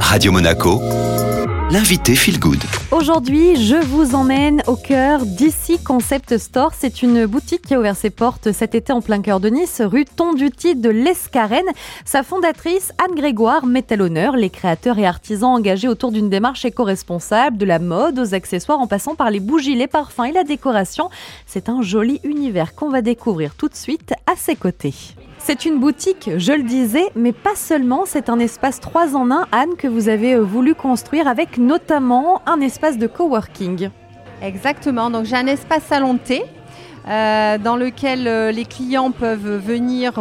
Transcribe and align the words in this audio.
Radio 0.00 0.32
Monaco, 0.32 0.80
l'invité 1.70 2.14
Feel 2.14 2.38
Good. 2.38 2.62
Aujourd'hui, 2.90 3.56
je 3.56 3.76
vous 3.76 4.14
emmène 4.14 4.62
au 4.66 4.76
cœur 4.76 5.26
d'Ici 5.26 5.78
Concept 5.78 6.38
Store. 6.38 6.72
C'est 6.78 7.02
une 7.02 7.26
boutique 7.26 7.62
qui 7.62 7.74
a 7.74 7.78
ouvert 7.78 7.96
ses 7.96 8.10
portes 8.10 8.52
cet 8.52 8.74
été 8.74 8.92
en 8.92 9.00
plein 9.00 9.20
cœur 9.20 9.40
de 9.40 9.48
Nice, 9.48 9.82
rue 9.84 10.04
Tonduti 10.04 10.76
de 10.76 10.90
l'Escarène. 10.90 11.66
Sa 12.04 12.22
fondatrice, 12.22 12.92
Anne 13.04 13.14
Grégoire, 13.14 13.66
met 13.66 13.92
à 13.92 13.96
l'honneur 13.96 14.36
les 14.36 14.50
créateurs 14.50 14.98
et 14.98 15.06
artisans 15.06 15.50
engagés 15.50 15.88
autour 15.88 16.12
d'une 16.12 16.30
démarche 16.30 16.64
éco-responsable, 16.64 17.56
de 17.56 17.66
la 17.66 17.78
mode 17.78 18.18
aux 18.18 18.34
accessoires 18.34 18.80
en 18.80 18.86
passant 18.86 19.14
par 19.14 19.30
les 19.30 19.40
bougies, 19.40 19.74
les 19.74 19.88
parfums 19.88 20.24
et 20.28 20.32
la 20.32 20.44
décoration. 20.44 21.10
C'est 21.46 21.68
un 21.68 21.82
joli 21.82 22.20
univers 22.24 22.74
qu'on 22.74 22.90
va 22.90 23.02
découvrir 23.02 23.54
tout 23.54 23.68
de 23.68 23.76
suite 23.76 24.14
à 24.26 24.36
ses 24.36 24.56
côtés. 24.56 24.94
C'est 25.38 25.64
une 25.64 25.78
boutique, 25.78 26.30
je 26.36 26.52
le 26.52 26.62
disais, 26.62 27.10
mais 27.14 27.32
pas 27.32 27.54
seulement. 27.54 28.02
C'est 28.04 28.28
un 28.28 28.38
espace 28.38 28.80
3 28.80 29.14
en 29.14 29.30
1, 29.30 29.46
Anne, 29.52 29.76
que 29.78 29.86
vous 29.86 30.08
avez 30.08 30.34
euh, 30.34 30.40
voulu 30.40 30.74
construire 30.74 31.28
avec 31.28 31.58
notamment 31.58 32.42
un 32.46 32.60
espace 32.60 32.98
de 32.98 33.06
coworking. 33.06 33.90
Exactement. 34.42 35.08
Donc 35.10 35.24
j'ai 35.24 35.36
un 35.36 35.46
espace 35.46 35.84
salon. 35.84 36.18
Euh, 37.08 37.58
dans 37.58 37.76
lequel 37.76 38.26
euh, 38.26 38.50
les 38.50 38.64
clients 38.64 39.12
peuvent 39.12 39.58
venir 39.58 40.14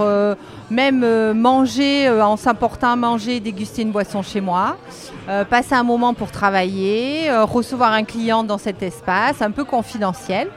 même 0.70 1.34
manger 1.34 2.08
en 2.10 2.38
s'important 2.38 2.92
à 2.92 2.96
manger, 2.96 3.40
déguster 3.40 3.82
une 3.82 3.92
boisson 3.92 4.22
chez 4.22 4.42
moi, 4.42 4.78
passer 5.50 5.74
un 5.74 5.84
moment 5.84 6.14
pour 6.14 6.32
travailler, 6.32 7.32
recevoir 7.44 7.94
un 7.94 8.04
client 8.04 8.44
dans 8.44 8.58
cet 8.58 8.84
espace 8.84 9.42
un 9.42 9.52
peu 9.52 9.64
confidentiel. 9.64 10.50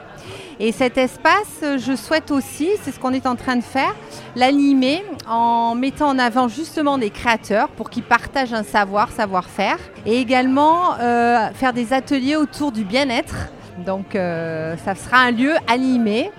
Et 0.61 0.73
cet 0.73 0.97
espace, 0.97 1.63
je 1.63 1.95
souhaite 1.95 2.31
aussi, 2.31 2.69
c'est 2.81 2.91
ce 2.91 2.99
qu'on 2.99 3.13
est 3.13 3.25
en 3.25 3.37
train 3.37 3.55
de 3.55 3.63
faire, 3.63 3.95
l'animer 4.35 5.05
en 5.25 5.73
mettant 5.73 6.09
en 6.09 6.19
avant 6.19 6.49
justement 6.49 6.97
des 6.97 7.11
créateurs 7.11 7.69
pour 7.69 7.89
qu'ils 7.89 8.03
partagent 8.03 8.53
un 8.53 8.63
savoir, 8.63 9.09
savoir-faire. 9.11 9.77
Et 10.05 10.17
également 10.17 10.95
euh, 10.99 11.49
faire 11.53 11.71
des 11.71 11.93
ateliers 11.93 12.35
autour 12.35 12.73
du 12.73 12.83
bien-être. 12.83 13.47
Donc 13.85 14.15
euh, 14.15 14.75
ça 14.83 14.95
sera 14.95 15.19
un 15.19 15.31
lieu 15.31 15.53
animé 15.67 16.29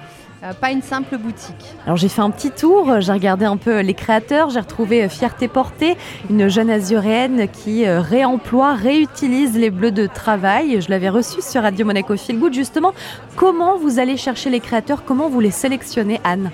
euh, 0.42 0.52
pas 0.54 0.70
une 0.70 0.82
simple 0.82 1.18
boutique. 1.18 1.74
Alors 1.84 1.96
j'ai 1.96 2.08
fait 2.08 2.22
un 2.22 2.30
petit 2.30 2.50
tour, 2.50 3.00
j'ai 3.00 3.12
regardé 3.12 3.44
un 3.44 3.56
peu 3.56 3.80
les 3.80 3.94
créateurs, 3.94 4.50
j'ai 4.50 4.60
retrouvé 4.60 5.08
Fierté 5.08 5.48
Portée, 5.48 5.96
une 6.30 6.48
jeune 6.48 6.70
azuréenne 6.70 7.46
qui 7.48 7.86
euh, 7.86 8.00
réemploie, 8.00 8.74
réutilise 8.74 9.56
les 9.56 9.70
bleus 9.70 9.92
de 9.92 10.06
travail. 10.06 10.80
Je 10.80 10.88
l'avais 10.88 11.10
reçue 11.10 11.42
sur 11.42 11.62
Radio 11.62 11.84
Monaco 11.84 12.16
Feel 12.16 12.38
Good 12.38 12.54
justement. 12.54 12.94
Comment 13.36 13.76
vous 13.76 13.98
allez 13.98 14.16
chercher 14.16 14.48
les 14.48 14.60
créateurs? 14.60 15.04
Comment 15.04 15.28
vous 15.28 15.40
les 15.40 15.50
sélectionnez 15.50 16.20
Anne? 16.24 16.50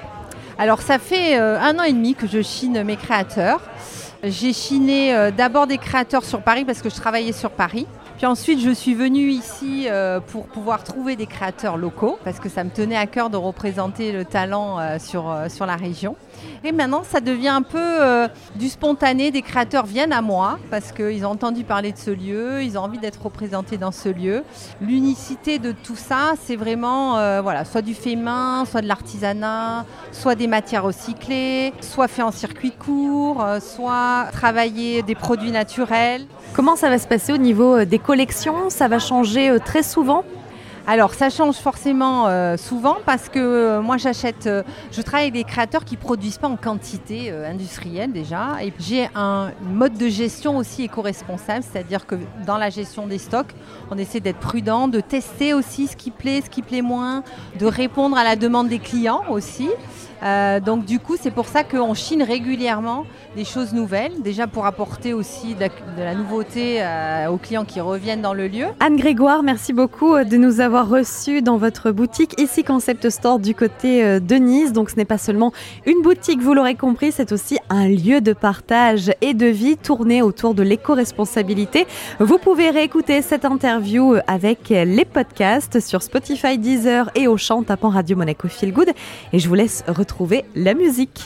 Alors 0.58 0.82
ça 0.82 0.98
fait 0.98 1.38
euh, 1.38 1.60
un 1.60 1.78
an 1.78 1.82
et 1.84 1.92
demi 1.92 2.14
que 2.14 2.26
je 2.26 2.42
chine 2.42 2.82
mes 2.82 2.96
créateurs. 2.96 3.60
J'ai 4.24 4.52
chiné 4.52 5.14
d'abord 5.36 5.68
des 5.68 5.78
créateurs 5.78 6.24
sur 6.24 6.40
Paris 6.40 6.64
parce 6.64 6.82
que 6.82 6.88
je 6.88 6.96
travaillais 6.96 7.32
sur 7.32 7.50
Paris. 7.50 7.86
Puis 8.16 8.24
ensuite, 8.24 8.60
je 8.60 8.70
suis 8.70 8.94
venue 8.94 9.28
ici 9.28 9.88
euh, 9.88 10.20
pour 10.20 10.46
pouvoir 10.46 10.84
trouver 10.84 11.16
des 11.16 11.26
créateurs 11.26 11.76
locaux, 11.76 12.18
parce 12.24 12.40
que 12.40 12.48
ça 12.48 12.64
me 12.64 12.70
tenait 12.70 12.96
à 12.96 13.06
cœur 13.06 13.28
de 13.28 13.36
représenter 13.36 14.10
le 14.10 14.24
talent 14.24 14.80
euh, 14.80 14.98
sur, 14.98 15.30
euh, 15.30 15.50
sur 15.50 15.66
la 15.66 15.76
région. 15.76 16.16
Et 16.64 16.72
maintenant, 16.72 17.02
ça 17.02 17.20
devient 17.20 17.48
un 17.48 17.62
peu 17.62 18.28
du 18.56 18.68
spontané. 18.68 19.30
Des 19.30 19.40
créateurs 19.40 19.86
viennent 19.86 20.12
à 20.12 20.20
moi, 20.20 20.58
parce 20.70 20.92
qu'ils 20.92 21.24
ont 21.24 21.30
entendu 21.30 21.64
parler 21.64 21.92
de 21.92 21.96
ce 21.96 22.10
lieu, 22.10 22.62
ils 22.62 22.76
ont 22.76 22.82
envie 22.82 22.98
d'être 22.98 23.22
représentés 23.22 23.78
dans 23.78 23.92
ce 23.92 24.10
lieu. 24.10 24.44
L'unicité 24.80 25.58
de 25.58 25.72
tout 25.72 25.96
ça, 25.96 26.34
c'est 26.42 26.56
vraiment 26.56 27.12
voilà, 27.40 27.64
soit 27.64 27.80
du 27.80 27.94
fait 27.94 28.16
main, 28.16 28.64
soit 28.66 28.82
de 28.82 28.86
l'artisanat, 28.86 29.86
soit 30.12 30.34
des 30.34 30.46
matières 30.46 30.82
recyclées, 30.84 31.72
soit 31.80 32.08
fait 32.08 32.22
en 32.22 32.32
circuit 32.32 32.72
court, 32.72 33.42
soit 33.60 34.26
travailler 34.32 35.02
des 35.02 35.14
produits 35.14 35.52
naturels. 35.52 36.26
Comment 36.52 36.76
ça 36.76 36.90
va 36.90 36.98
se 36.98 37.08
passer 37.08 37.32
au 37.32 37.38
niveau 37.38 37.84
des 37.84 37.98
collections 38.06 38.70
Ça 38.70 38.88
va 38.88 38.98
changer 38.98 39.50
euh, 39.50 39.58
très 39.58 39.82
souvent 39.82 40.24
alors 40.88 41.14
ça 41.14 41.30
change 41.30 41.56
forcément 41.56 42.28
euh, 42.28 42.56
souvent 42.56 42.98
parce 43.04 43.28
que 43.28 43.40
euh, 43.40 43.82
moi 43.82 43.96
j'achète, 43.96 44.48
je 44.92 45.02
travaille 45.02 45.24
avec 45.24 45.34
des 45.34 45.42
créateurs 45.42 45.84
qui 45.84 45.96
produisent 45.96 46.38
pas 46.38 46.46
en 46.46 46.54
quantité 46.54 47.32
industrielle 47.32 48.12
déjà 48.12 48.62
et 48.62 48.72
j'ai 48.78 49.10
un 49.16 49.50
mode 49.62 49.98
de 49.98 50.08
gestion 50.08 50.56
aussi 50.56 50.84
éco-responsable, 50.84 51.64
c'est-à-dire 51.68 52.06
que 52.06 52.14
dans 52.46 52.56
la 52.56 52.70
gestion 52.70 53.08
des 53.08 53.18
stocks, 53.18 53.52
on 53.90 53.98
essaie 53.98 54.20
d'être 54.20 54.38
prudent, 54.38 54.86
de 54.86 55.00
tester 55.00 55.54
aussi 55.54 55.88
ce 55.88 55.96
qui 55.96 56.12
plaît, 56.12 56.40
ce 56.44 56.50
qui 56.50 56.62
plaît 56.62 56.82
moins, 56.82 57.24
de 57.58 57.66
répondre 57.66 58.16
à 58.16 58.22
la 58.22 58.36
demande 58.36 58.68
des 58.68 58.78
clients 58.78 59.22
aussi. 59.28 59.68
Euh, 60.22 60.60
donc 60.60 60.84
du 60.84 60.98
coup, 60.98 61.16
c'est 61.20 61.30
pour 61.30 61.46
ça 61.46 61.64
qu'on 61.64 61.94
chine 61.94 62.22
régulièrement 62.22 63.04
des 63.34 63.44
choses 63.44 63.72
nouvelles, 63.72 64.12
déjà 64.22 64.46
pour 64.46 64.66
apporter 64.66 65.12
aussi 65.12 65.54
de 65.54 65.68
la, 66.02 66.14
nouveauté 66.14 66.78
euh, 66.80 67.28
aux 67.28 67.36
clients 67.36 67.64
qui 67.64 67.80
reviennent 67.80 68.22
dans 68.22 68.34
le 68.34 68.48
lieu. 68.48 68.66
Anne 68.80 68.96
Grégoire, 68.96 69.42
merci 69.42 69.72
beaucoup 69.72 70.14
euh, 70.14 70.24
de 70.24 70.36
nous 70.36 70.60
avoir 70.60 70.88
reçus 70.88 71.42
dans 71.42 71.58
votre 71.58 71.90
boutique 71.90 72.40
ici 72.40 72.64
Concept 72.64 73.10
Store 73.10 73.38
du 73.38 73.54
côté 73.54 74.20
de 74.20 74.34
Nice. 74.36 74.72
Donc 74.72 74.90
ce 74.90 74.96
n'est 74.96 75.04
pas 75.04 75.18
seulement 75.18 75.52
une 75.84 76.02
boutique, 76.02 76.40
vous 76.40 76.54
l'aurez 76.54 76.74
compris, 76.74 77.12
c'est 77.12 77.32
aussi 77.32 77.58
un 77.70 77.88
lieu 77.88 78.20
de 78.20 78.32
partage 78.32 79.12
et 79.20 79.34
de 79.34 79.46
vie 79.46 79.76
tourné 79.76 80.22
autour 80.22 80.54
de 80.54 80.62
l'éco-responsabilité. 80.62 81.86
Vous 82.20 82.38
pouvez 82.38 82.70
réécouter 82.70 83.22
cette 83.22 83.44
interview 83.44 84.16
avec 84.26 84.68
les 84.68 85.04
podcasts 85.04 85.80
sur 85.80 86.02
Spotify, 86.02 86.58
Deezer 86.58 87.10
et 87.14 87.28
au 87.28 87.36
chant 87.36 87.62
tapant 87.62 87.90
Radio 87.90 88.16
Monaco 88.16 88.48
Feel 88.48 88.72
Good. 88.72 88.90
Et 89.32 89.38
je 89.38 89.48
vous 89.48 89.54
laisse 89.54 89.84
retrouver 89.88 90.44
la 90.54 90.74
musique. 90.74 91.24